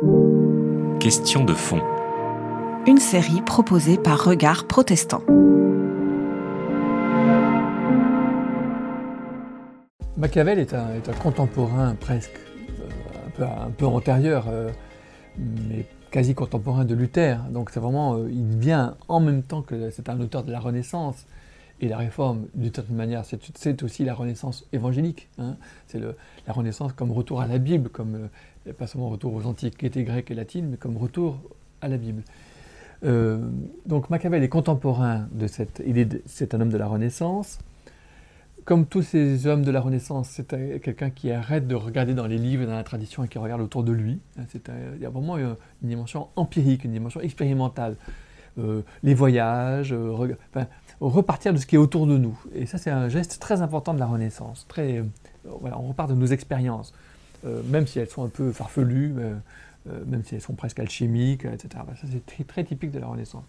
Question 0.00 1.44
de 1.44 1.54
fond. 1.54 1.80
Une 2.86 2.98
série 2.98 3.42
proposée 3.42 3.98
par 3.98 4.22
Regard 4.22 4.68
Protestant. 4.68 5.22
Machiavel 10.16 10.60
est 10.60 10.72
un, 10.72 10.94
est 10.94 11.08
un 11.08 11.14
contemporain 11.14 11.96
presque 11.96 12.30
euh, 12.78 13.26
un, 13.26 13.30
peu, 13.30 13.42
un, 13.42 13.70
peu, 13.70 13.86
antérieur, 13.86 14.46
euh, 14.48 14.70
mais 15.36 15.84
quasi 16.12 16.32
contemporain 16.32 16.84
de 16.84 16.94
Luther. 16.94 17.40
Donc 17.50 17.70
c'est 17.70 17.80
vraiment, 17.80 18.18
euh, 18.18 18.30
il 18.30 18.56
vient 18.56 18.94
en 19.08 19.18
même 19.18 19.42
temps 19.42 19.62
que 19.62 19.90
c'est 19.90 20.08
un 20.08 20.20
auteur 20.20 20.44
de 20.44 20.52
la 20.52 20.60
Renaissance 20.60 21.26
et 21.80 21.88
la 21.88 21.96
réforme, 21.96 22.46
d'une 22.54 22.74
certaine 22.74 22.96
manière, 22.96 23.24
c'est 23.24 23.82
aussi 23.82 24.04
la 24.04 24.14
Renaissance 24.14 24.66
évangélique. 24.72 25.28
Hein. 25.38 25.56
C'est 25.86 26.00
la 26.00 26.52
Renaissance 26.52 26.92
comme 26.92 27.12
retour 27.12 27.40
à 27.40 27.46
la 27.46 27.58
Bible, 27.58 27.88
comme 27.88 28.28
pas 28.78 28.86
seulement 28.86 29.08
retour 29.08 29.34
aux 29.34 29.46
antiquités 29.46 30.02
grecques 30.04 30.30
et 30.30 30.34
latines, 30.34 30.68
mais 30.70 30.76
comme 30.76 30.96
retour 30.96 31.40
à 31.80 31.88
la 31.88 31.96
Bible. 31.96 32.22
Euh, 33.04 33.38
donc 33.86 34.10
Machiavel 34.10 34.42
est 34.42 34.48
contemporain 34.48 35.28
de 35.32 35.46
cette. 35.46 35.82
Il 35.86 35.98
est, 35.98 36.22
c'est 36.26 36.54
un 36.54 36.60
homme 36.60 36.70
de 36.70 36.78
la 36.78 36.86
Renaissance. 36.86 37.58
Comme 38.64 38.84
tous 38.84 39.02
ces 39.02 39.46
hommes 39.46 39.62
de 39.62 39.70
la 39.70 39.80
Renaissance, 39.80 40.28
c'est 40.28 40.80
quelqu'un 40.82 41.08
qui 41.08 41.30
arrête 41.30 41.66
de 41.66 41.74
regarder 41.74 42.12
dans 42.12 42.26
les 42.26 42.36
livres 42.36 42.66
dans 42.66 42.74
la 42.74 42.84
tradition 42.84 43.24
et 43.24 43.28
qui 43.28 43.38
regarde 43.38 43.62
autour 43.62 43.82
de 43.82 43.92
lui. 43.92 44.18
C'est 44.48 44.70
il 44.96 45.02
y 45.02 45.06
a 45.06 45.10
vraiment 45.10 45.38
une, 45.38 45.56
dimension 45.80 46.28
empirique, 46.36 46.84
une 46.84 46.92
dimension 46.92 47.22
expérimentale. 47.22 47.96
Euh, 48.58 48.82
les 49.02 49.14
voyages, 49.14 49.92
euh, 49.92 50.36
repartir 51.00 51.52
de 51.52 51.58
ce 51.58 51.66
qui 51.66 51.76
est 51.76 51.78
autour 51.78 52.06
de 52.06 52.16
nous. 52.16 52.38
Et 52.54 52.66
ça, 52.66 52.78
c'est 52.78 52.90
un 52.90 53.08
geste 53.08 53.38
très 53.40 53.62
important 53.62 53.94
de 53.94 54.00
la 54.00 54.06
Renaissance. 54.06 54.66
Très, 54.68 54.98
euh, 54.98 55.04
on 55.44 55.88
repart 55.88 56.10
de 56.10 56.14
nos 56.14 56.26
expériences, 56.26 56.92
même 57.44 57.86
si 57.86 58.00
elles 58.00 58.08
sont 58.08 58.24
un 58.24 58.28
peu 58.28 58.52
farfelues. 58.52 59.14
Même 60.06 60.22
si 60.22 60.34
elles 60.34 60.42
sont 60.42 60.54
presque 60.54 60.80
alchimiques, 60.80 61.46
etc. 61.46 61.82
Ça, 61.98 62.06
c'est 62.10 62.46
très, 62.46 62.62
typique 62.62 62.90
de 62.90 62.98
la 62.98 63.06
Renaissance. 63.06 63.44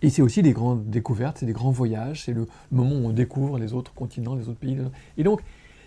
Et 0.00 0.08
c'est 0.08 0.22
aussi 0.22 0.40
des 0.40 0.52
grandes 0.52 0.88
découvertes, 0.88 1.36
c'est 1.38 1.46
des 1.46 1.52
grands 1.52 1.70
voyages, 1.70 2.24
c'est 2.24 2.32
le 2.32 2.46
moment 2.70 2.94
où 2.94 3.08
on 3.08 3.12
découvre 3.12 3.58
les 3.58 3.74
autres 3.74 3.92
continents, 3.92 4.34
les 4.36 4.48
autres 4.48 4.58
pays. 4.58 4.78
Et 5.18 5.22
donc, 5.22 5.42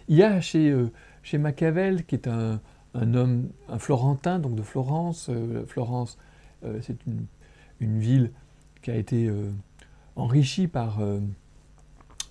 il 0.09 0.17
y 0.17 0.21
a 0.21 0.41
chez, 0.41 0.75
chez 1.23 1.39
Machiavel, 1.39 2.05
qui 2.05 2.13
est 2.13 2.27
un, 2.27 2.59
homme, 2.93 3.49
un 3.67 3.79
Florentin, 3.79 4.37
donc 4.37 4.53
de 4.53 4.61
Florence. 4.61 5.31
Florence, 5.65 6.19
c'est 6.81 6.97
une, 7.07 7.25
une, 7.79 7.99
ville 7.99 8.31
qui 8.81 8.91
a 8.91 8.95
été 8.95 9.27
euh, 9.27 9.51
enrichie 10.15 10.67
par, 10.67 10.99
euh, 10.99 11.19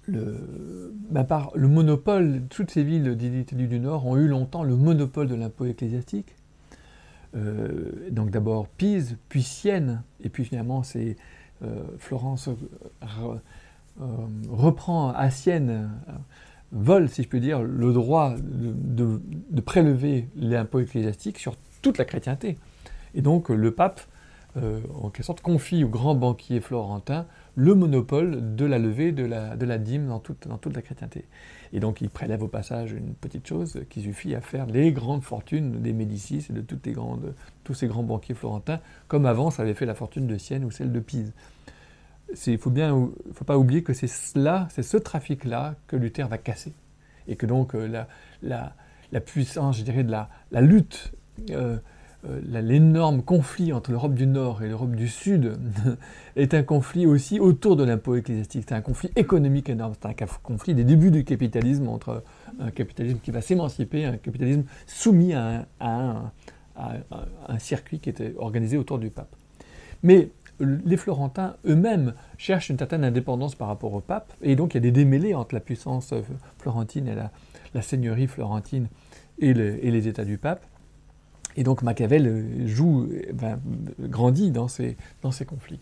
le, 0.06 0.92
bah, 1.10 1.24
par 1.24 1.50
le 1.54 1.68
monopole. 1.68 2.42
Toutes 2.50 2.70
ces 2.70 2.84
villes 2.84 3.16
d'Italie 3.16 3.68
du 3.68 3.80
Nord 3.80 4.06
ont 4.06 4.16
eu 4.16 4.28
longtemps 4.28 4.62
le 4.62 4.76
monopole 4.76 5.28
de 5.28 5.34
l'impôt 5.34 5.66
ecclésiastique. 5.66 6.34
Euh, 7.34 8.10
donc 8.10 8.30
d'abord 8.30 8.68
Pise, 8.68 9.16
puis 9.28 9.42
Sienne, 9.42 10.02
et 10.22 10.28
puis 10.28 10.44
finalement 10.44 10.82
c'est 10.82 11.16
Florence 11.98 12.50
reprend 14.50 15.10
à 15.12 15.30
Sienne, 15.30 15.88
vole 16.72 17.08
si 17.08 17.22
je 17.22 17.28
peux 17.28 17.40
dire, 17.40 17.62
le 17.62 17.92
droit 17.94 18.34
de 18.36 19.60
prélever 19.62 20.28
l'impôt 20.36 20.80
ecclésiastique 20.80 21.38
sur 21.38 21.56
toute 21.80 21.96
la 21.96 22.04
chrétienté. 22.04 22.58
Et 23.14 23.22
donc 23.22 23.48
le 23.48 23.70
pape, 23.70 24.00
en 24.56 25.10
quelque 25.10 25.24
sorte, 25.24 25.40
confie 25.40 25.82
au 25.84 25.88
grand 25.88 26.14
banquier 26.14 26.60
florentin 26.60 27.26
le 27.56 27.74
monopole 27.74 28.54
de 28.56 28.64
la 28.64 28.78
levée 28.78 29.12
de 29.12 29.24
la, 29.24 29.78
dîme 29.78 30.08
dans 30.08 30.18
toute, 30.20 30.46
la 30.74 30.82
chrétienté. 30.82 31.24
Et 31.72 31.80
donc 31.80 32.00
il 32.00 32.08
prélève 32.08 32.42
au 32.42 32.48
passage 32.48 32.92
une 32.92 33.14
petite 33.14 33.46
chose 33.46 33.80
qui 33.90 34.02
suffit 34.02 34.34
à 34.34 34.40
faire 34.40 34.66
les 34.66 34.92
grandes 34.92 35.22
fortunes 35.22 35.82
des 35.82 35.92
Médicis 35.92 36.46
et 36.50 36.52
de 36.52 36.60
tous 36.62 37.74
ces 37.74 37.86
grands 37.86 38.02
banquiers 38.02 38.34
florentins, 38.34 38.80
comme 39.08 39.26
avant 39.26 39.50
ça 39.50 39.62
avait 39.62 39.74
fait 39.74 39.86
la 39.86 39.94
fortune 39.94 40.26
de 40.26 40.38
Sienne 40.38 40.64
ou 40.64 40.70
celle 40.70 40.92
de 40.92 41.00
Pise. 41.00 41.32
Il 42.46 42.58
faut, 42.58 42.72
faut 43.32 43.44
pas 43.44 43.58
oublier 43.58 43.82
que 43.82 43.92
c'est 43.92 44.06
cela, 44.08 44.68
c'est 44.70 44.82
ce 44.82 44.96
trafic-là 44.96 45.76
que 45.86 45.96
Luther 45.96 46.26
va 46.28 46.38
casser. 46.38 46.74
Et 47.28 47.36
que 47.36 47.46
donc 47.46 47.74
euh, 47.74 48.04
la, 48.42 49.20
puissance, 49.20 49.78
je 49.78 49.82
dirais, 49.82 50.04
de 50.04 50.10
la, 50.10 50.60
lutte 50.60 51.12
euh, 51.50 51.54
euh, 51.54 51.78
l'énorme 52.46 53.22
conflit 53.22 53.72
entre 53.72 53.90
l'Europe 53.90 54.14
du 54.14 54.26
Nord 54.26 54.62
et 54.62 54.68
l'Europe 54.68 54.94
du 54.94 55.08
Sud 55.08 55.58
est 56.36 56.54
un 56.54 56.62
conflit 56.62 57.06
aussi 57.06 57.40
autour 57.40 57.76
de 57.76 57.84
l'impôt 57.84 58.16
ecclésiastique. 58.16 58.64
C'est 58.68 58.74
un 58.74 58.80
conflit 58.80 59.10
économique 59.16 59.68
énorme. 59.68 59.94
C'est 60.00 60.08
un 60.08 60.26
conflit 60.42 60.74
des 60.74 60.84
débuts 60.84 61.10
du 61.10 61.24
capitalisme 61.24 61.88
entre 61.88 62.22
un 62.60 62.70
capitalisme 62.70 63.18
qui 63.22 63.30
va 63.30 63.40
s'émanciper 63.40 64.04
un 64.04 64.16
capitalisme 64.16 64.64
soumis 64.86 65.34
à 65.34 65.66
un, 65.80 67.58
circuit 67.58 68.00
qui 68.00 68.10
était 68.10 68.34
organisé 68.38 68.76
autour 68.76 68.98
du 68.98 69.10
pape. 69.10 69.34
Mais 70.02 70.30
les 70.60 70.96
Florentins 70.96 71.56
eux-mêmes 71.66 72.14
cherchent 72.38 72.70
une 72.70 72.78
certaine 72.78 73.04
indépendance 73.04 73.54
par 73.54 73.68
rapport 73.68 73.92
au 73.92 74.00
pape, 74.00 74.32
et 74.42 74.56
donc 74.56 74.74
il 74.74 74.76
y 74.76 74.78
a 74.78 74.80
des 74.80 74.92
démêlés 74.92 75.34
entre 75.34 75.54
la 75.54 75.60
puissance 75.60 76.14
florentine 76.58 77.08
et 77.08 77.14
la, 77.14 77.82
seigneurie 77.82 78.28
florentine 78.28 78.88
et 79.38 79.52
les 79.52 80.08
États 80.08 80.24
du 80.24 80.38
pape. 80.38 80.64
Et 81.56 81.62
donc 81.62 81.82
Machiavel 81.82 82.26
euh, 82.26 82.66
joue, 82.66 83.08
ben, 83.32 83.60
grandit 84.00 84.50
dans 84.50 84.68
ces, 84.68 84.96
dans 85.22 85.30
ces 85.30 85.44
conflits. 85.44 85.80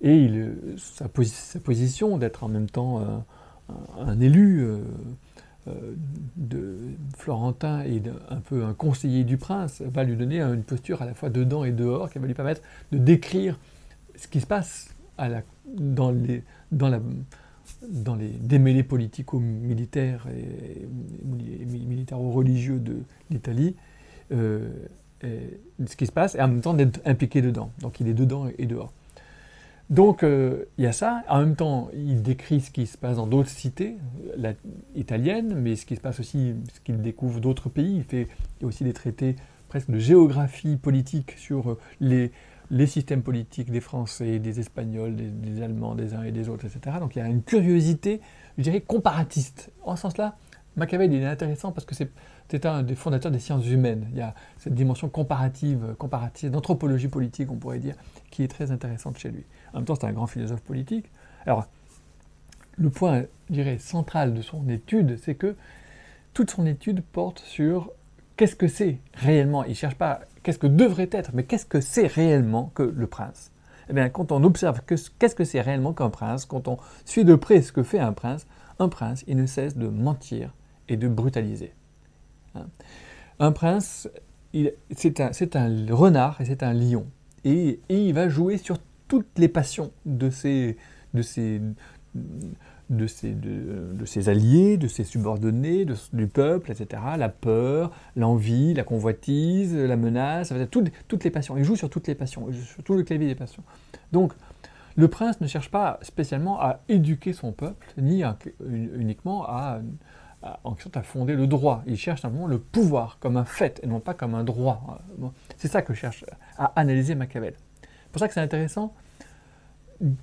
Et 0.00 0.16
il, 0.16 0.54
sa, 0.76 1.08
posi 1.08 1.30
sa, 1.30 1.58
position 1.58 2.18
d'être 2.18 2.44
en 2.44 2.48
même 2.48 2.70
temps 2.70 3.24
un, 3.98 4.20
élu 4.20 4.60
euh, 4.60 4.80
euh, 5.66 6.94
Florentin 7.16 7.82
et 7.82 8.00
un 8.30 8.40
peu 8.40 8.64
un 8.64 8.74
conseiller 8.74 9.24
du 9.24 9.36
prince 9.36 9.82
va 9.82 10.04
lui 10.04 10.16
donner 10.16 10.40
une 10.40 10.62
posture 10.62 11.02
à 11.02 11.06
la 11.06 11.14
fois 11.14 11.30
dedans 11.30 11.64
et 11.64 11.72
dehors 11.72 12.10
qui 12.10 12.18
va 12.18 12.26
lui 12.26 12.34
permettre 12.34 12.62
de 12.92 12.98
décrire 12.98 13.58
ce 14.16 14.28
qui 14.28 14.40
se 14.40 14.46
passe 14.46 14.94
dans, 15.66 16.12
les, 16.12 16.44
dans, 16.70 16.88
la, 16.88 17.00
dans 17.82 18.14
les 18.14 18.28
démêlés 18.28 18.84
politico-militaires 18.84 20.26
et, 20.28 20.82
et 20.82 21.64
militaro-religieux 21.64 22.78
de 22.78 23.02
l'Italie 23.30 23.74
euh, 24.32 24.68
ce 25.84 25.96
qui 25.96 26.06
se 26.06 26.12
passe 26.12 26.34
et 26.34 26.40
en 26.40 26.48
même 26.48 26.60
temps 26.60 26.74
d'être 26.74 27.00
impliqué 27.04 27.42
dedans. 27.42 27.70
Donc 27.80 28.00
il 28.00 28.08
est 28.08 28.14
dedans 28.14 28.46
et 28.58 28.66
dehors. 28.66 28.92
Donc 29.90 30.22
euh, 30.22 30.64
il 30.76 30.84
y 30.84 30.86
a 30.86 30.92
ça. 30.92 31.22
En 31.28 31.40
même 31.40 31.56
temps, 31.56 31.88
il 31.94 32.22
décrit 32.22 32.60
ce 32.60 32.70
qui 32.70 32.86
se 32.86 32.98
passe 32.98 33.16
dans 33.16 33.26
d'autres 33.26 33.48
cités 33.48 33.96
la, 34.36 34.52
italiennes, 34.94 35.54
mais 35.54 35.76
ce 35.76 35.86
qui 35.86 35.96
se 35.96 36.00
passe 36.00 36.20
aussi, 36.20 36.54
ce 36.74 36.80
qu'il 36.80 37.00
découvre 37.00 37.40
d'autres 37.40 37.68
pays. 37.68 37.96
Il 37.96 38.04
fait 38.04 38.28
aussi 38.62 38.84
des 38.84 38.92
traités 38.92 39.36
presque 39.68 39.90
de 39.90 39.98
géographie 39.98 40.76
politique 40.76 41.34
sur 41.36 41.78
les, 42.00 42.30
les 42.70 42.86
systèmes 42.86 43.22
politiques 43.22 43.70
des 43.70 43.80
Français, 43.80 44.38
des 44.38 44.60
Espagnols, 44.60 45.16
des, 45.16 45.28
des, 45.30 45.62
Allemands, 45.62 45.94
des 45.94 46.14
uns 46.14 46.22
et 46.22 46.32
des 46.32 46.48
autres, 46.48 46.66
etc. 46.66 46.96
Donc 47.00 47.16
il 47.16 47.20
y 47.20 47.22
a 47.22 47.28
une 47.28 47.42
curiosité, 47.42 48.20
je 48.56 48.62
dirais, 48.62 48.80
comparatiste. 48.80 49.70
En 49.84 49.96
ce 49.96 50.02
sens-là, 50.02 50.36
Machiavel 50.78 51.12
il 51.12 51.22
est 51.22 51.26
intéressant 51.26 51.72
parce 51.72 51.84
que 51.84 51.94
c'est 51.94 52.66
un 52.66 52.82
des 52.82 52.94
fondateurs 52.94 53.30
des 53.30 53.38
sciences 53.38 53.66
humaines. 53.66 54.06
Il 54.12 54.18
y 54.18 54.22
a 54.22 54.34
cette 54.58 54.74
dimension 54.74 55.08
comparative, 55.08 55.94
comparative 55.98 56.50
d'anthropologie 56.50 57.08
politique, 57.08 57.50
on 57.50 57.56
pourrait 57.56 57.78
dire, 57.78 57.94
qui 58.30 58.42
est 58.42 58.48
très 58.48 58.70
intéressante 58.70 59.18
chez 59.18 59.30
lui. 59.30 59.44
En 59.72 59.78
même 59.78 59.84
temps, 59.84 59.94
c'est 59.94 60.06
un 60.06 60.12
grand 60.12 60.26
philosophe 60.26 60.62
politique. 60.62 61.10
Alors, 61.46 61.66
le 62.76 62.90
point, 62.90 63.24
je 63.48 63.54
dirais, 63.54 63.78
central 63.78 64.34
de 64.34 64.40
son 64.40 64.68
étude, 64.68 65.18
c'est 65.22 65.34
que 65.34 65.56
toute 66.32 66.50
son 66.50 66.64
étude 66.66 67.02
porte 67.02 67.40
sur 67.40 67.90
qu'est-ce 68.36 68.56
que 68.56 68.68
c'est 68.68 68.98
réellement. 69.14 69.64
Il 69.64 69.70
ne 69.70 69.74
cherche 69.74 69.96
pas 69.96 70.20
qu'est-ce 70.42 70.58
que 70.58 70.68
devrait 70.68 71.10
être, 71.12 71.32
mais 71.34 71.42
qu'est-ce 71.42 71.66
que 71.66 71.80
c'est 71.80 72.06
réellement 72.06 72.70
que 72.74 72.84
le 72.84 73.06
prince. 73.06 73.50
Eh 73.90 73.94
bien, 73.94 74.08
quand 74.08 74.32
on 74.32 74.44
observe 74.44 74.82
qu'est-ce 74.86 75.34
que 75.34 75.44
c'est 75.44 75.60
réellement 75.60 75.92
qu'un 75.92 76.10
prince, 76.10 76.44
quand 76.44 76.68
on 76.68 76.78
suit 77.04 77.24
de 77.24 77.34
près 77.34 77.62
ce 77.62 77.72
que 77.72 77.82
fait 77.82 77.98
un 77.98 78.12
prince, 78.12 78.46
un 78.78 78.88
prince, 78.88 79.24
il 79.26 79.36
ne 79.36 79.46
cesse 79.46 79.76
de 79.76 79.88
mentir 79.88 80.52
et 80.88 80.96
de 80.96 81.08
brutaliser. 81.08 81.72
Un 83.40 83.52
prince, 83.52 84.08
c'est 84.90 85.20
un, 85.20 85.86
renard 85.90 86.40
et 86.40 86.44
c'est 86.44 86.62
un 86.62 86.72
lion. 86.72 87.06
Et, 87.44 87.80
il 87.88 88.12
va 88.12 88.28
jouer 88.28 88.58
sur 88.58 88.78
toutes 89.06 89.38
les 89.38 89.48
passions 89.48 89.92
de 90.04 90.30
ses, 90.30 90.76
alliés, 94.26 94.76
de 94.76 94.88
ses 94.88 95.04
subordonnés, 95.04 95.86
du 96.12 96.26
peuple, 96.26 96.72
etc. 96.72 97.02
La 97.16 97.28
peur, 97.28 97.92
l'envie, 98.16 98.74
la 98.74 98.82
convoitise, 98.82 99.74
la 99.74 99.96
menace, 99.96 100.52
toutes, 100.70 101.24
les 101.24 101.30
passions. 101.30 101.56
Il 101.56 101.64
joue 101.64 101.76
sur 101.76 101.90
toutes 101.90 102.08
les 102.08 102.14
passions, 102.14 102.48
sur 102.52 102.82
tout 102.82 102.94
le 102.94 103.04
clavier 103.04 103.28
des 103.28 103.36
passions. 103.36 103.62
Donc, 104.12 104.32
le 104.96 105.06
prince 105.06 105.40
ne 105.40 105.46
cherche 105.46 105.70
pas 105.70 106.00
spécialement 106.02 106.60
à 106.60 106.80
éduquer 106.88 107.32
son 107.32 107.52
peuple, 107.52 107.86
ni 107.98 108.24
uniquement 108.60 109.44
à 109.46 109.80
en 110.42 110.72
quelque 110.72 110.82
sorte 110.82 110.96
à 110.96 111.02
fonder 111.02 111.34
le 111.34 111.46
droit. 111.46 111.82
Il 111.86 111.96
cherche 111.96 112.20
simplement 112.22 112.46
le 112.46 112.58
pouvoir 112.58 113.18
comme 113.20 113.36
un 113.36 113.44
fait 113.44 113.80
et 113.82 113.86
non 113.86 114.00
pas 114.00 114.14
comme 114.14 114.34
un 114.34 114.44
droit. 114.44 115.00
C'est 115.56 115.68
ça 115.68 115.82
que 115.82 115.94
cherche 115.94 116.24
à 116.56 116.72
analyser 116.76 117.14
Machiavel. 117.14 117.54
C'est 117.82 118.12
pour 118.12 118.20
ça 118.20 118.28
que 118.28 118.34
c'est 118.34 118.40
intéressant 118.40 118.94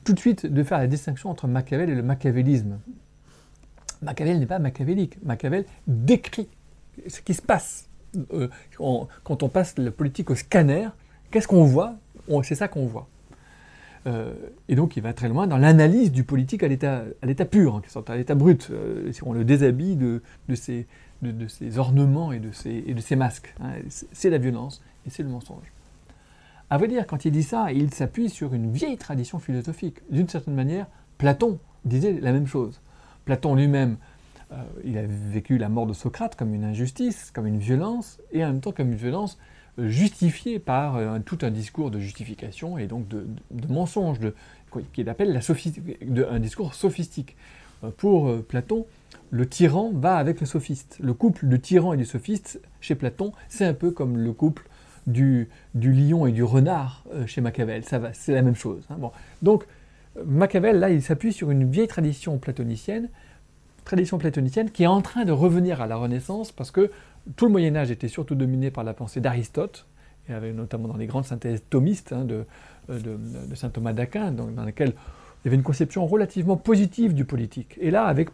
tout 0.06 0.14
de 0.14 0.20
suite 0.20 0.46
de 0.46 0.64
faire 0.64 0.78
la 0.78 0.88
distinction 0.88 1.30
entre 1.30 1.48
Machiavel 1.48 1.90
et 1.90 1.96
le 1.96 2.04
machiavélisme. 2.04 2.80
Machiavel 4.02 4.40
n'est 4.40 4.46
pas 4.46 4.60
machiavélique. 4.60 5.22
Machiavel 5.24 5.66
décrit 5.86 6.48
ce 7.08 7.22
qui 7.22 7.34
se 7.34 7.42
passe 7.42 7.90
quand 9.28 9.44
on 9.44 9.50
passe 9.50 9.78
la 9.78 9.92
politique 9.92 10.30
au 10.30 10.36
scanner, 10.36 10.88
qu'est-ce 11.30 11.48
qu'on 11.48 11.66
voit? 11.66 11.96
C'est 12.44 12.56
ça 12.56 12.70
qu'on 12.70 12.86
voit. 12.86 13.08
Et 14.06 14.76
donc 14.76 14.98
il 14.98 15.04
va 15.04 15.14
très 15.14 15.30
loin 15.30 15.48
dans 15.48 15.58
l'analyse 15.58 16.12
du 16.12 16.24
politique 16.24 16.62
à 16.62 16.68
l'état 16.68 17.46
pur, 17.50 17.82
à 18.08 18.16
l'état 18.16 18.36
brut, 18.36 18.72
si 19.12 19.24
on 19.24 19.34
le 19.34 19.44
déshabille 19.44 19.96
de, 19.96 20.22
ses, 20.56 20.88
ornements 21.78 22.32
et 22.32 22.40
de 22.40 22.52
ses, 22.52 22.84
et 22.86 22.94
de 22.94 23.02
ses 23.02 23.16
masques. 23.16 23.54
Hein. 23.62 23.74
C'est 23.90 24.30
la 24.30 24.38
violence 24.38 24.82
et 25.08 25.10
c'est 25.10 25.24
le 25.24 25.30
mensonge. 25.30 25.72
À 26.70 26.78
vrai 26.78 26.88
dire, 26.88 27.06
quand 27.06 27.26
il 27.26 27.32
dit 27.32 27.44
ça, 27.44 27.72
il 27.72 27.94
s'appuie 27.94 28.30
sur 28.30 28.54
une 28.54 28.72
vieille 28.72 28.98
tradition 28.98 29.38
philosophique. 29.38 29.98
D'une 30.10 30.28
certaine 30.28 30.56
manière, 30.56 30.88
Platon 31.18 31.60
disait 31.86 32.20
la 32.20 32.32
même 32.32 32.48
chose. 32.48 32.82
Platon 33.26 33.56
lui-même, 33.56 33.98
euh, 34.52 34.64
il 34.84 34.98
a 34.98 35.04
vécu 35.06 35.58
la 35.58 35.70
mort 35.70 35.86
de 35.86 35.94
Socrate 35.94 36.36
comme 36.36 36.54
une 36.54 36.64
injustice, 36.64 37.32
comme 37.32 37.46
une 37.46 37.60
violence, 37.60 38.20
et 38.32 38.44
en 38.44 38.48
même 38.48 38.62
temps 38.62 38.72
comme 38.72 38.92
une 38.92 38.98
violence 38.98 39.38
euh, 39.80 39.90
justifiée 39.90 40.60
par 40.60 40.98
euh, 40.98 41.20
tout 41.26 41.40
un 41.42 41.52
discours 41.52 41.92
de 41.92 42.00
justification 42.00 42.78
et 42.78 42.88
donc 42.88 43.08
de, 43.08 43.28
mensonge, 43.70 44.18
qu'il 44.94 45.10
appelle 45.10 45.40
un 46.30 46.40
discours 46.40 46.74
sophistique. 46.74 47.36
Pour 47.98 48.42
Platon, 48.44 48.88
le 49.30 49.48
tyran 49.48 49.92
va 49.94 50.16
avec 50.16 50.40
le 50.40 50.48
sophiste. 50.48 50.98
Le 51.02 51.14
couple 51.14 51.48
de 51.48 51.56
tyran 51.56 51.94
et 51.94 51.98
du 51.98 52.06
sophiste, 52.06 52.60
chez 52.82 52.96
Platon, 52.96 53.32
c'est 53.48 53.66
un 53.66 53.76
peu 53.76 53.92
comme 53.92 54.18
le 54.18 54.34
couple 54.34 54.68
du, 55.06 55.50
lion 55.76 56.26
et 56.26 56.32
du 56.32 56.42
renard 56.42 57.04
chez 57.28 57.42
Machiavel. 57.42 57.84
Ça 57.84 58.00
va, 58.00 58.12
c'est 58.14 58.34
la 58.34 58.42
même 58.42 58.56
chose. 58.56 58.84
Hein. 58.90 58.96
Bon. 58.98 59.12
Donc, 59.44 59.66
Machiavel, 60.24 60.80
là, 60.80 60.90
il 60.90 61.02
s'appuie 61.02 61.34
sur 61.34 61.52
une 61.52 61.70
vieille 61.70 61.88
tradition 61.88 62.38
platonicienne, 62.38 63.10
tradition 63.84 64.18
platonicienne 64.18 64.72
qui 64.72 64.84
est 64.84 64.88
en 64.88 65.02
train 65.02 65.26
de 65.26 65.32
revenir 65.32 65.82
à 65.82 65.88
la 65.88 65.96
Renaissance 65.96 66.52
parce 66.52 66.72
que 66.72 66.92
tout 67.36 67.46
le 67.46 67.52
Moyen 67.52 67.76
Âge 67.76 67.92
était 67.92 68.08
surtout 68.08 68.36
dominé 68.36 68.72
par 68.72 68.84
la 68.84 68.94
pensée 68.94 69.22
d'Aristote, 69.22 69.86
et 70.30 70.34
avec 70.34 70.56
notamment 70.56 70.88
dans 70.88 70.98
les 70.98 71.08
grandes 71.08 71.26
synthèses 71.26 71.64
thomistes 71.70 72.14
hein, 72.14 72.26
de, 72.26 72.46
saint 73.56 73.70
Thomas 73.70 73.94
d'Aquin, 73.94 74.32
dans 74.32 74.66
lesquelles 74.66 74.94
il 75.46 75.46
y 75.46 75.50
avait 75.50 75.58
une 75.58 75.64
conception 75.64 76.08
relativement 76.08 76.58
positive 76.58 77.14
du 77.14 77.26
politique. 77.26 77.78
Et 77.80 77.92
là, 77.92 78.06
avec, 78.06 78.30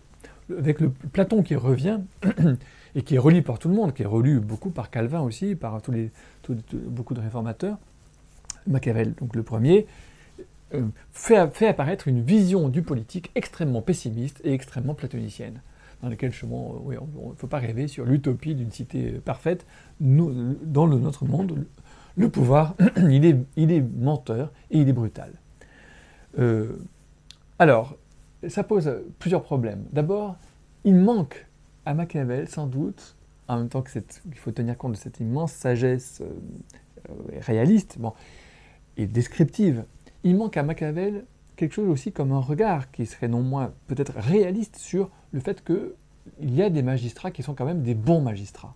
avec 0.57 0.79
le 0.79 0.89
Platon 0.89 1.43
qui 1.43 1.55
revient, 1.55 1.99
et 2.95 3.01
qui 3.01 3.15
est 3.15 3.19
relu 3.19 3.41
par 3.41 3.59
tout 3.59 3.67
le 3.67 3.75
monde, 3.75 3.93
qui 3.93 4.03
est 4.03 4.07
relu 4.07 4.39
beaucoup 4.39 4.69
par 4.69 4.89
Calvin 4.89 5.21
aussi, 5.21 5.55
par 5.55 5.81
tous 5.81 5.91
les, 5.91 6.09
beaucoup 6.87 7.13
de 7.13 7.19
réformateurs, 7.19 7.77
Machiavel, 8.67 9.13
donc 9.15 9.35
le 9.35 9.43
premier, 9.43 9.87
euh, 10.73 10.87
fait, 11.11 11.67
apparaître 11.67 12.07
une 12.07 12.21
vision 12.21 12.69
du 12.69 12.81
politique 12.81 13.31
extrêmement 13.35 13.81
pessimiste 13.81 14.39
et 14.43 14.53
extrêmement 14.53 14.93
platonicienne, 14.93 15.61
dans 16.01 16.09
laquelle 16.09 16.31
il 16.41 16.49
ne 16.49 17.35
faut 17.35 17.47
pas 17.47 17.59
rêver 17.59 17.87
sur 17.87 18.05
l'utopie 18.05 18.55
d'une 18.55 18.71
cité 18.71 19.11
parfaite. 19.23 19.65
dans 19.99 20.85
le, 20.85 20.97
notre 20.97 21.25
monde, 21.25 21.65
le, 22.15 22.29
pouvoir, 22.29 22.75
il 22.97 23.25
est, 23.25 23.37
il 23.55 23.71
est, 23.71 23.81
menteur 23.81 24.51
et 24.71 24.79
il 24.79 24.89
est 24.89 24.93
brutal. 24.93 25.33
Euh, 26.39 26.77
alors, 27.59 27.95
ça 28.47 28.63
pose 28.63 28.91
plusieurs 29.19 29.43
problèmes. 29.43 29.85
D'abord, 29.91 30.35
il 30.83 30.95
manque 30.95 31.47
à 31.85 31.93
Machiavel, 31.93 32.47
sans 32.47 32.67
doute, 32.67 33.15
en 33.47 33.57
même 33.57 33.69
temps 33.69 33.81
qu'il 33.81 34.03
faut 34.35 34.51
tenir 34.51 34.77
compte 34.77 34.93
de 34.93 34.97
cette 34.97 35.19
immense 35.19 35.51
sagesse 35.51 36.21
euh, 36.21 37.13
réaliste 37.41 37.97
bon, 37.99 38.13
et 38.97 39.05
descriptive 39.05 39.83
il 40.23 40.35
manque 40.35 40.57
à 40.57 40.63
Machiavel 40.63 41.25
quelque 41.55 41.73
chose 41.73 41.89
aussi 41.89 42.11
comme 42.11 42.31
un 42.31 42.39
regard 42.39 42.91
qui 42.91 43.05
serait 43.05 43.27
non 43.27 43.41
moins 43.41 43.73
peut-être 43.87 44.13
réaliste 44.15 44.77
sur 44.77 45.09
le 45.31 45.39
fait 45.39 45.63
qu'il 45.63 46.53
y 46.53 46.61
a 46.61 46.69
des 46.69 46.81
magistrats 46.81 47.31
qui 47.31 47.43
sont 47.43 47.53
quand 47.53 47.65
même 47.65 47.83
des 47.83 47.95
bons 47.95 48.21
magistrats. 48.21 48.75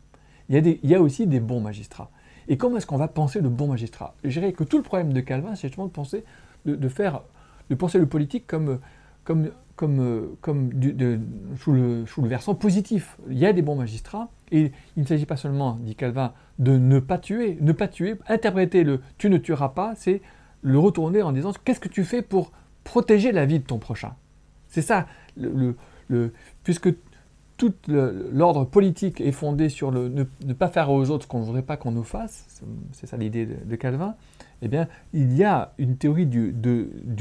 Il 0.49 0.55
y 0.55 0.57
a, 0.57 0.61
des, 0.61 0.79
il 0.83 0.89
y 0.89 0.95
a 0.95 1.01
aussi 1.01 1.25
des 1.25 1.39
bons 1.39 1.59
magistrats. 1.59 2.11
Et 2.47 2.57
comment 2.57 2.77
est-ce 2.77 2.85
qu'on 2.85 2.97
va 2.97 3.07
penser 3.07 3.41
le 3.41 3.49
bon 3.49 3.67
magistrat? 3.67 4.15
Je 4.23 4.39
dirais 4.39 4.53
que 4.53 4.63
tout 4.63 4.77
le 4.77 4.83
problème 4.83 5.13
de 5.13 5.19
Calvin, 5.21 5.55
c'est 5.55 5.67
justement 5.67 5.87
de 5.87 5.91
penser, 5.91 6.23
de, 6.65 6.89
faire, 6.89 7.21
de 7.69 7.75
penser 7.75 7.97
le 7.97 8.05
politique 8.05 8.45
comme, 8.45 8.79
comme, 9.23 9.49
comme, 9.75 10.35
comme 10.41 10.71
de, 10.73 11.19
sous, 11.57 11.71
le, 11.71 12.05
sous, 12.05 12.21
le, 12.21 12.27
versant 12.27 12.53
positif. 12.53 13.17
Il 13.29 13.37
y 13.39 13.45
a 13.45 13.53
des 13.53 13.63
bons 13.63 13.75
magistrats, 13.75 14.29
et 14.51 14.71
il 14.95 15.01
ne 15.01 15.07
s'agit 15.07 15.25
pas 15.25 15.37
seulement, 15.37 15.79
dit 15.81 15.95
Calvin, 15.95 16.33
de 16.59 16.77
ne 16.77 16.99
pas 16.99 17.17
tuer. 17.17 17.57
Ne 17.61 17.71
pas 17.71 17.87
tuer, 17.87 18.15
interpréter 18.27 18.83
le 18.83 19.01
tu 19.17 19.29
ne 19.29 19.37
tueras 19.37 19.69
pas, 19.69 19.93
c'est 19.95 20.21
le 20.61 20.79
retourner 20.79 21.21
en 21.21 21.31
disant 21.31 21.51
qu'est-ce 21.63 21.79
que 21.79 21.89
tu 21.89 22.03
fais 22.03 22.21
pour 22.21 22.51
protéger 22.85 23.33
la 23.33 23.45
vie 23.45 23.59
de 23.59 23.65
ton 23.65 23.79
prochain 23.79 24.15
C'est 24.69 24.81
ça, 24.81 25.07
puisque 26.63 26.93
tout 27.57 27.73
l'ordre 27.87 28.65
politique 28.65 29.19
est 29.19 29.33
fondé 29.33 29.67
sur 29.69 29.91
le 29.91 30.09
ne, 30.09 30.53
pas 30.53 30.69
faire 30.69 30.89
aux 30.89 31.09
autres 31.09 31.23
ce 31.23 31.27
qu'on 31.27 31.39
ne 31.39 31.45
voudrait 31.45 31.61
pas 31.61 31.75
qu'on 31.75 31.91
nous 31.91 32.03
fasse, 32.03 32.61
c'est 32.93 33.07
ça 33.07 33.17
l'idée 33.17 33.45
de, 33.45 33.75
Calvin, 33.75 34.15
eh 34.61 34.67
bien, 34.67 34.87
il 35.13 35.35
y 35.35 35.43
a 35.43 35.73
une 35.77 35.97
théorie 35.97 36.25
du, 36.25 36.53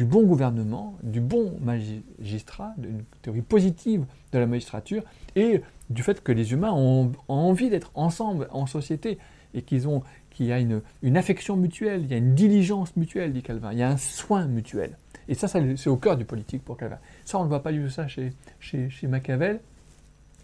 bon 0.05 0.23
gouvernement, 0.23 0.97
du 1.03 1.21
bon 1.21 1.55
magistrat, 1.61 2.75
une 2.79 3.03
théorie 3.23 3.43
positive 3.43 4.05
de 4.33 4.39
la 4.39 4.47
magistrature, 4.47 5.03
et 5.35 5.63
du 5.91 6.03
fait 6.03 6.23
que 6.23 6.33
les 6.33 6.53
humains 6.53 6.73
ont, 6.73 7.13
ont 7.29 7.35
envie 7.35 7.71
d'être 7.71 7.91
ensemble 7.95 8.49
en 8.51 8.67
société, 8.67 9.19
et 9.57 9.63
qu'ils 9.63 9.87
ont 9.87 10.03
qu'il 10.35 10.47
y 10.47 10.53
a 10.53 10.59
une, 10.59 11.17
affection 11.17 11.57
mutuelle, 11.57 12.03
il 12.03 12.11
y 12.11 12.15
a 12.15 12.17
une 12.17 12.35
diligence 12.35 12.97
mutuelle, 12.97 13.33
dit 13.33 13.43
Calvin, 13.43 13.73
il 13.73 13.79
y 13.79 13.83
a 13.83 13.89
un 13.89 13.97
soin 13.97 14.47
mutuel. 14.47 14.99
Et 15.29 15.35
ça, 15.35 15.49
c'est 15.49 15.89
au 15.89 15.97
cœur 15.97 16.17
du 16.17 16.25
politique 16.25 16.65
pour 16.65 16.77
Calvin. 16.77 16.99
Ça, 17.25 17.39
on 17.39 17.45
ne 17.45 17.49
voit 17.49 17.63
pas 17.63 17.73
du 17.73 17.83
tout 17.83 17.91
ça 17.91 18.07
chez, 18.09 18.33
chez, 18.61 19.07
Machiavel. 19.07 19.61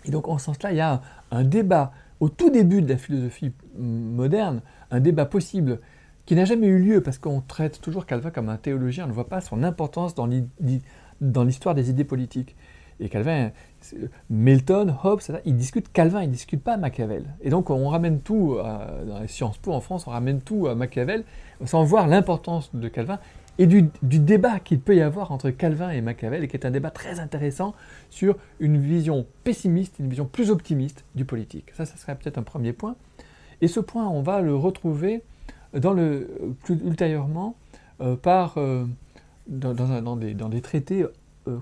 Et 0.04 0.10
donc, 0.10 0.28
en 0.28 0.38
ce 0.38 0.46
sens-là, 0.46 0.72
il 0.72 0.76
y 0.76 0.80
a 0.80 1.02
un, 1.30 1.44
débat 1.44 1.92
au 2.20 2.28
tout 2.28 2.50
début 2.50 2.82
de 2.82 2.88
la 2.88 2.96
philosophie 2.96 3.52
moderne, 3.78 4.62
un 4.90 5.00
débat 5.00 5.26
possible 5.26 5.80
qui 6.26 6.34
n'a 6.34 6.44
jamais 6.44 6.66
eu 6.66 6.78
lieu 6.78 7.02
parce 7.02 7.18
qu'on 7.18 7.40
traite 7.40 7.80
toujours 7.80 8.06
Calvin 8.06 8.30
comme 8.30 8.48
un 8.48 8.56
théologien, 8.56 9.04
on 9.04 9.08
ne 9.08 9.12
voit 9.12 9.28
pas 9.28 9.40
son 9.40 9.62
importance 9.62 10.14
dans 10.14 11.44
l'histoire 11.44 11.74
des 11.74 11.90
idées 11.90 12.04
politiques. 12.04 12.56
Et 13.00 13.08
Calvin, 13.08 13.50
Milton, 14.28 14.94
Hobbes, 15.02 15.22
ils 15.46 15.56
discutent 15.56 15.90
Calvin, 15.90 16.22
ils 16.22 16.28
ne 16.28 16.32
discutent 16.32 16.62
pas 16.62 16.76
Machiavel. 16.76 17.24
Et 17.40 17.48
donc 17.48 17.70
on 17.70 17.88
ramène 17.88 18.20
tout, 18.20 18.58
dans 19.06 19.20
les 19.20 19.28
Sciences 19.28 19.56
Po 19.56 19.72
en 19.72 19.80
France, 19.80 20.06
on 20.06 20.10
ramène 20.10 20.42
tout 20.42 20.66
à 20.66 20.74
Machiavel, 20.74 21.24
sans 21.64 21.82
voir 21.82 22.06
l'importance 22.06 22.74
de 22.74 22.88
Calvin 22.88 23.18
et 23.60 23.66
du, 23.66 23.90
débat 24.02 24.58
qu'il 24.58 24.80
peut 24.80 24.96
y 24.96 25.02
avoir 25.02 25.32
entre 25.32 25.50
Calvin 25.50 25.90
et 25.90 26.00
Machiavel, 26.00 26.42
et 26.42 26.48
qui 26.48 26.56
est 26.56 26.64
un 26.64 26.70
débat 26.70 26.90
très 26.90 27.20
intéressant 27.20 27.74
sur 28.08 28.36
une 28.58 28.78
vision 28.78 29.26
pessimiste, 29.44 29.98
une 29.98 30.08
vision 30.08 30.24
plus 30.24 30.50
optimiste 30.50 31.04
du 31.14 31.26
politique. 31.26 31.70
Ça, 31.74 31.84
ça 31.84 31.98
serait 31.98 32.14
peut-être 32.16 32.38
un 32.38 32.42
premier 32.42 32.72
point. 32.72 32.96
Et 33.60 33.68
ce 33.68 33.78
point, 33.78 34.08
on 34.08 34.22
va 34.22 34.40
le 34.40 34.54
retrouver 34.54 35.22
ultérieurement 35.74 37.54
dans, 39.46 40.16
des, 40.16 40.60
traités 40.62 41.04
euh, 41.46 41.58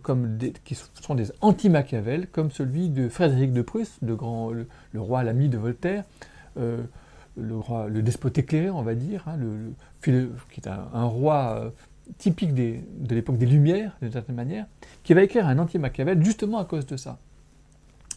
qui 0.64 0.76
sont 0.76 1.16
des 1.16 1.32
anti-Machiavel, 1.40 2.28
comme 2.28 2.52
celui 2.52 2.90
de 2.90 3.08
Frédéric 3.08 3.52
de 3.52 3.62
Prusse, 3.62 3.98
le, 4.02 5.00
roi 5.00 5.24
l'ami 5.24 5.48
de 5.48 5.58
Voltaire, 5.58 6.04
euh, 6.58 6.78
le, 7.36 7.56
roi, 7.56 7.88
le 7.88 8.02
despote 8.02 8.38
éclairé, 8.38 8.70
on 8.70 8.82
va 8.82 8.94
dire, 8.94 9.24
hein, 9.26 9.38
qui 10.02 10.10
est 10.10 10.66
un, 10.66 11.04
roi 11.04 11.60
euh, 11.60 11.70
typique 12.16 12.54
de 12.54 13.14
l'époque 13.14 13.38
des 13.38 13.46
Lumières, 13.46 13.96
d'une 14.00 14.12
certaine 14.12 14.36
manière, 14.36 14.66
qui 15.02 15.14
va 15.14 15.22
écrire 15.22 15.46
un 15.46 15.58
anti-Machiavel 15.58 16.24
justement 16.24 16.58
à 16.58 16.64
cause 16.64 16.86
de 16.86 16.96
ça. 16.96 17.18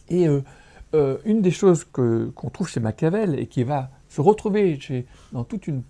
Et 0.08 0.26
une 0.94 1.42
des 1.42 1.50
choses 1.50 1.84
qu'on 1.84 2.50
trouve 2.52 2.68
chez 2.68 2.80
Machiavel 2.80 3.38
et 3.38 3.46
qui 3.46 3.64
va 3.64 3.90
se 4.08 4.20
retrouver 4.20 4.78
dans 5.32 5.44
toute 5.44 5.66
une, 5.66 5.82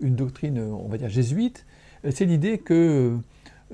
doctrine, 0.00 0.58
on 0.58 0.88
va 0.88 0.98
dire, 0.98 1.08
jésuite, 1.08 1.64
c'est 2.10 2.24
l'idée 2.24 2.58
que 2.58 3.16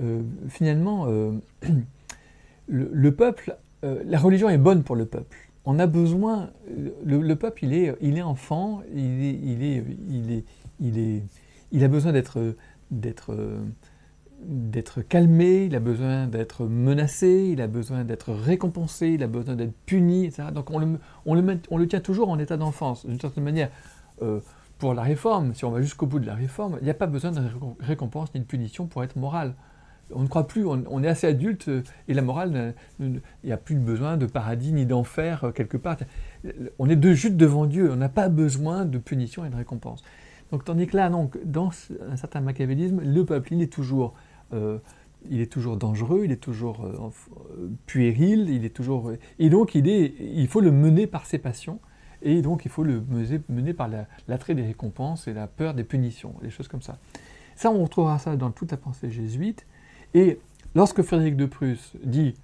euh, 0.01 0.23
finalement, 0.49 1.07
euh, 1.09 1.33
le, 2.69 3.11
peuple, 3.13 3.57
euh, 3.85 4.03
la 4.05 4.19
religion 4.19 4.49
est 4.49 4.59
bonne 4.59 4.83
pour 4.83 4.97
le 4.97 5.07
peuple. 5.07 5.37
On 5.65 5.79
a 5.79 5.87
besoin, 5.87 6.51
le, 7.05 7.35
peuple, 7.35 7.65
il 7.65 7.75
est, 7.75 8.23
enfant, 8.23 8.83
il, 8.95 9.23
est, 9.23 9.85
il, 10.81 10.99
est, 10.99 11.23
il 11.73 11.85
a 11.85 11.89
besoin 11.89 12.13
d'être, 12.13 12.55
d'être, 12.91 13.37
d'être 14.43 15.03
calmé, 15.03 15.65
il 15.65 15.75
a 15.75 15.81
besoin 15.81 16.27
d'être 16.27 16.65
menacé, 16.67 17.51
il 17.53 17.61
a 17.61 17.67
besoin 17.67 18.05
d'être 18.05 18.33
récompensé, 18.33 19.09
il 19.09 19.23
a 19.23 19.27
besoin 19.27 19.57
d'être 19.57 19.75
puni, 19.87 20.27
etc. 20.27 20.49
Donc 20.55 20.71
on 20.71 20.79
le, 20.79 20.99
on 21.27 21.35
le, 21.35 21.61
on 21.71 21.79
le 21.79 21.89
tient 21.89 22.01
toujours 22.01 22.29
en 22.31 22.39
état 22.39 22.57
d'enfance, 22.57 23.07
d'une 23.07 23.21
certaine 23.21 23.45
manière. 23.45 23.71
pour 24.79 24.95
la 24.95 25.03
réforme, 25.03 25.55
si 25.55 25.65
on 25.65 25.71
va 25.71 25.83
jusqu'au 25.83 26.07
bout 26.07 26.21
de 26.21 26.27
la 26.27 26.35
réforme, 26.35 26.79
il 26.81 26.85
n'y 26.85 26.91
a 26.91 26.95
pas 26.95 27.07
besoin 27.07 27.33
de 27.33 27.41
récompense 27.81 28.33
ni 28.35 28.41
de 28.41 28.47
punition 28.47 28.87
pour 28.87 29.03
être 29.05 29.17
moral 29.17 29.55
on 30.15 30.23
ne 30.23 30.29
croit 30.29 30.47
plus, 30.47 30.65
on, 30.65 31.03
est 31.03 31.09
assez 31.09 31.27
adulte 31.27 31.69
euh, 31.69 31.83
et 32.07 32.15
la 32.15 32.23
morale, 32.23 32.75
il 33.01 33.21
n'y 33.45 33.53
a 33.53 33.57
plus 33.57 33.75
besoin 33.77 34.17
de 34.17 34.27
paradis 34.27 34.73
ni 34.73 34.87
d'enfer 34.87 35.45
euh, 35.45 35.53
quelque 35.53 35.77
part. 35.77 35.97
On 36.79 36.89
est 36.89 36.97
de 36.97 37.13
juste 37.13 37.37
devant 37.37 37.67
Dieu, 37.67 37.91
on 37.93 37.97
n'a 37.97 38.09
pas 38.09 38.29
besoin 38.29 38.85
de 38.85 38.99
punition 38.99 39.45
et 39.45 39.51
de 39.51 39.57
récompense. 39.57 40.03
Donc, 40.53 40.65
tandis 40.65 40.87
que 40.87 40.97
là, 40.97 41.11
dans 41.45 41.71
un 42.11 42.17
certain 42.17 42.41
machiavélisme, 42.41 43.01
le 43.03 43.25
peuple, 43.25 43.53
il 43.53 43.63
est 43.63 43.73
toujours, 43.73 44.15
euh, 44.53 44.79
dangereux, 45.77 46.23
il 46.25 46.33
est 46.33 46.43
toujours 46.43 46.89
puéril, 47.87 48.49
il 48.49 48.65
est 48.65 48.75
toujours, 48.75 49.13
et 49.39 49.51
donc 49.51 49.75
il, 49.75 49.89
est, 49.89 50.15
il 50.21 50.49
faut 50.49 50.61
le 50.61 50.71
mener 50.71 51.07
par 51.07 51.27
ses 51.27 51.39
passions. 51.39 51.81
et 52.23 52.41
donc 52.43 52.65
il 52.65 52.71
faut 52.71 52.83
le 52.83 53.03
mener 53.49 53.75
par 53.75 53.89
l'attrait 54.27 54.55
des 54.55 54.63
récompenses 54.63 55.29
et 55.29 55.35
la 55.35 55.47
peur 55.47 55.75
des 55.75 55.85
punitions, 55.85 56.35
des 56.43 56.51
choses 56.51 56.69
comme 56.69 56.83
ça. 56.83 56.99
Ça, 57.57 57.71
on 57.71 57.83
retrouvera 57.83 58.19
ça 58.19 58.37
dans 58.37 58.51
toute 58.51 58.71
la 58.71 58.77
pensée 58.77 59.11
jésuite, 59.11 59.67
et 60.15 60.39
lorsque 60.75 61.03
Frédéric 61.03 61.37
de 61.37 61.47
Prusse 61.47 61.93
dit, 62.05 62.35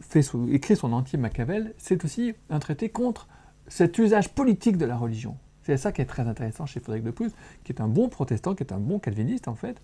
fait, 0.00 0.24
écrit 0.50 0.76
son 0.76 0.92
anti-Machiavel, 0.92 1.72
c'est 1.78 2.04
aussi 2.04 2.34
un 2.50 2.58
traité 2.58 2.88
contre 2.88 3.28
cet 3.68 3.98
usage 3.98 4.34
politique 4.34 4.76
de 4.76 4.84
la 4.84 4.96
religion. 4.96 5.36
C'est 5.64 5.76
ça 5.76 5.92
qui 5.92 6.02
est 6.02 6.06
très 6.06 6.28
intéressant 6.28 6.66
chez 6.66 6.80
Frédéric 6.80 7.04
de 7.04 7.10
Prusse, 7.10 7.32
qui 7.64 7.72
est 7.72 7.80
un 7.80 7.88
bon 7.88 8.08
protestant, 8.08 8.54
qui 8.54 8.62
est 8.62 8.72
un 8.72 8.78
bon 8.78 8.98
calviniste 8.98 9.48
en 9.48 9.54
fait, 9.54 9.80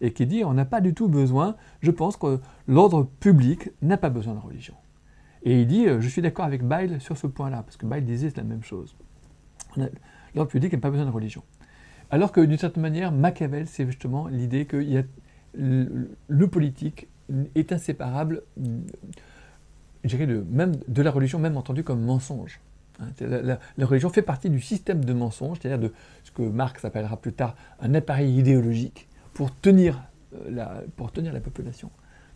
et 0.00 0.12
qui 0.12 0.26
dit 0.26 0.44
on 0.44 0.54
n'a 0.54 0.64
pas 0.64 0.80
du 0.80 0.94
tout 0.94 1.08
besoin, 1.08 1.56
je 1.80 1.90
pense 1.90 2.16
que 2.16 2.40
l'ordre 2.68 3.08
public 3.20 3.70
n'a 3.82 3.96
pas 3.96 4.08
besoin 4.08 4.34
de 4.34 4.40
religion. 4.40 4.74
Et 5.42 5.60
il 5.60 5.66
dit, 5.68 5.86
euh, 5.86 6.00
je 6.00 6.08
suis 6.08 6.22
d'accord 6.22 6.44
avec 6.44 6.64
Bail 6.64 7.00
sur 7.00 7.16
ce 7.16 7.28
point-là, 7.28 7.62
parce 7.62 7.76
que 7.76 7.86
Bail 7.86 8.02
disait 8.02 8.32
la 8.36 8.42
même 8.42 8.64
chose. 8.64 8.96
L'ordre 10.34 10.50
public 10.50 10.72
n'a 10.72 10.80
pas 10.80 10.90
besoin 10.90 11.06
de 11.06 11.10
religion. 11.10 11.42
Alors 12.10 12.32
que 12.32 12.40
d'une 12.40 12.58
certaine 12.58 12.82
manière, 12.82 13.12
Machiavel, 13.12 13.66
c'est 13.68 13.86
justement 13.86 14.26
l'idée 14.26 14.64
que 14.64 14.76
le, 15.54 16.46
politique 16.48 17.08
est 17.54 17.72
inséparable, 17.72 18.42
je 20.04 20.08
dirais, 20.08 20.26
de, 20.26 20.44
même 20.50 20.72
de 20.88 21.02
la 21.02 21.12
religion, 21.12 21.38
même 21.38 21.56
entendu 21.56 21.84
comme 21.84 22.02
mensonge. 22.02 22.60
La, 23.20 23.58
religion 23.86 24.08
fait 24.08 24.22
partie 24.22 24.48
du 24.48 24.60
système 24.60 25.04
de 25.04 25.12
mensonge, 25.12 25.58
c'est-à-dire 25.60 25.90
de 25.90 25.92
ce 26.24 26.30
que 26.30 26.42
Marx 26.42 26.84
appellera 26.84 27.16
plus 27.16 27.32
tard 27.32 27.54
un 27.80 27.94
appareil 27.94 28.38
idéologique 28.38 29.08
pour 29.34 29.54
tenir 29.54 30.02
euh, 30.34 30.50
la, 30.50 30.82
pour 30.96 31.12
tenir 31.12 31.32
la 31.32 31.40
population. 31.40 31.90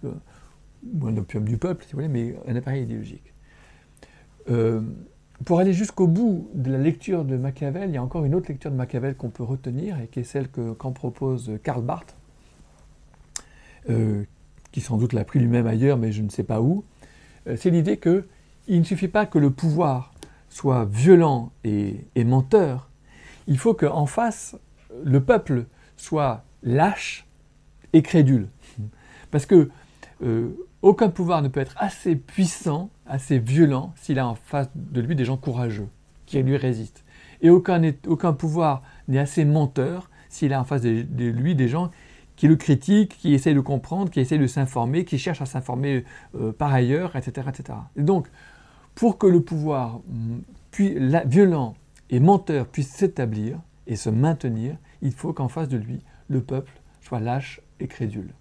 ou 0.05 1.07
un 1.07 1.17
opium 1.17 1.45
du 1.45 1.57
peuple, 1.57 1.85
si 1.85 1.93
vous 1.93 1.99
voulez, 1.99 2.09
mais 2.09 2.37
un 2.47 2.57
appareil 2.57 2.83
idéologique. 2.83 3.33
Euh, 4.51 4.83
pour 5.45 5.61
aller 5.61 5.73
jusqu'au 5.73 6.07
bout 6.07 6.51
de 6.55 6.71
la 6.71 6.79
lecture 6.79 7.25
de 7.25 7.37
Machiavel, 7.37 7.89
il 7.89 7.95
y 7.95 7.97
a 7.97 8.03
encore 8.03 8.25
une 8.27 8.35
autre 8.35 8.49
lecture 8.49 8.71
de 8.71 8.77
Machiavel 8.77 9.15
qu'on 9.15 9.31
peut 9.31 9.43
retenir 9.43 9.99
et 9.99 10.09
qui 10.09 10.21
est 10.21 10.25
celle 10.25 10.49
qu'en 10.49 10.93
propose 10.93 11.53
Karl 11.63 11.83
Barth, 11.83 12.15
euh, 13.89 14.25
qui 14.73 14.83
sans 14.83 14.99
doute 14.99 15.15
l'a 15.15 15.25
pris 15.25 15.39
lui-même 15.39 15.67
ailleurs, 15.67 15.97
mais 15.97 16.13
je 16.13 16.21
ne 16.21 16.29
sais 16.29 16.45
pas 16.45 16.61
où. 16.61 16.85
C'est 17.57 17.71
l'idée 17.71 17.97
qu'il 17.97 18.25
ne 18.69 18.85
suffit 18.85 19.09
pas 19.09 19.25
que 19.25 19.39
le 19.39 19.51
pouvoir 19.51 20.13
soit 20.51 20.85
violent 20.85 21.53
et, 21.65 22.05
menteur, 22.25 22.91
il 23.47 23.57
faut 23.57 23.73
qu'en 23.73 24.05
face, 24.05 24.57
le 25.03 25.23
peuple 25.23 25.65
soit 25.97 26.45
lâche 26.63 27.27
et 27.95 28.03
crédule. 28.03 28.49
Parce 29.31 29.47
que 29.47 29.71
euh, 30.23 30.51
aucun 30.83 31.09
pouvoir 31.09 31.41
ne 31.41 31.49
peut 31.49 31.61
être 31.61 31.75
assez 31.79 32.17
puissant, 32.17 32.91
assez 33.07 33.39
violent, 33.39 33.95
s'il 33.97 34.19
a 34.19 34.27
en 34.27 34.35
face 34.35 34.69
de 34.75 35.01
lui 35.01 35.15
des 35.15 35.25
gens 35.25 35.37
courageux, 35.37 35.89
qui 36.27 36.43
lui 36.43 36.57
résistent. 36.57 37.05
Et 37.43 37.49
aucun, 37.49 37.81
aucun 38.07 38.33
pouvoir 38.33 38.83
n'est 39.09 39.19
assez 39.19 39.45
menteur 39.45 40.11
s'il 40.29 40.53
a 40.53 40.61
en 40.61 40.65
face 40.65 40.83
de, 40.83 41.25
lui 41.25 41.55
des 41.55 41.69
gens 41.69 41.91
qui 42.37 42.49
le 42.49 42.57
critiquent, 42.57 43.17
qui 43.19 43.35
essayent 43.35 43.55
de 43.55 43.61
comprendre, 43.61 44.11
qui 44.11 44.21
essayent 44.21 44.39
de 44.39 44.47
s'informer, 44.47 45.05
qui 45.05 45.19
cherchent 45.19 45.43
à 45.43 45.47
s'informer 45.47 46.05
euh, 46.35 46.53
par 46.53 46.73
ailleurs, 46.73 47.17
etc., 47.17 47.49
etc. 47.49 47.79
Et 47.97 48.03
donc, 48.03 48.29
pour 49.01 49.17
que 49.17 49.27
le 49.27 49.41
pouvoir 49.41 50.03
violent 50.75 51.75
et 52.11 52.21
menteur 52.21 52.67
puisse 52.67 52.91
s'établir 52.91 53.59
et 53.87 53.97
se 53.97 54.11
maintenir, 54.11 54.77
il 55.01 55.13
faut 55.13 55.33
qu'en 55.33 55.49
face 55.49 55.71
de 55.71 55.79
lui, 55.79 56.03
le 56.29 56.43
peuple 56.43 56.71
soit 57.01 57.19
lâche 57.19 57.63
et 57.81 57.89
crédule. 57.89 58.35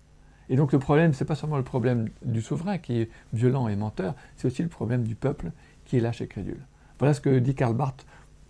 Et 0.50 0.58
donc 0.58 0.74
le 0.74 0.80
problème, 0.80 1.14
ce 1.14 1.24
n'est 1.24 1.28
pas 1.30 1.36
seulement 1.36 1.56
le 1.56 1.64
problème 1.64 2.10
du 2.26 2.42
souverain 2.42 2.78
qui 2.78 3.00
est 3.00 3.10
violent 3.32 3.70
et 3.70 3.78
menteur, 3.78 4.16
c'est 4.36 4.48
aussi 4.48 4.62
le 4.62 4.68
problème 4.68 5.04
du 5.04 5.16
peuple 5.16 5.54
qui 5.86 5.96
est 5.96 6.02
lâche 6.02 6.20
et 6.20 6.28
crédule. 6.28 6.66
Voilà 6.98 7.14
ce 7.14 7.22
que 7.22 7.40
dit 7.40 7.56
Karl 7.56 7.74
Barth 7.74 8.06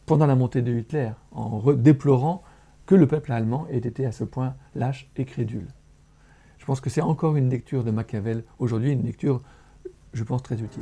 pendant 0.08 0.26
la 0.26 0.34
montée 0.34 0.64
de 0.64 0.74
Hitler, 0.74 1.12
en 1.32 1.62
déplorant 1.74 2.42
que 2.88 2.96
le 2.96 3.06
peuple 3.06 3.32
allemand 3.34 3.68
ait 3.70 3.78
été 3.78 4.08
à 4.08 4.12
ce 4.12 4.24
point 4.24 4.56
lâche 4.74 5.12
et 5.16 5.26
crédule. 5.26 5.68
Je 6.58 6.66
pense 6.66 6.82
que 6.82 6.90
c'est 6.90 7.02
encore 7.02 7.36
une 7.36 7.52
lecture 7.52 7.84
de 7.84 7.92
Machiavel 7.92 8.46
aujourd'hui, 8.58 8.94
une 8.94 9.04
lecture, 9.04 9.44
je 10.14 10.24
pense, 10.24 10.42
très 10.42 10.60
utile. 10.60 10.82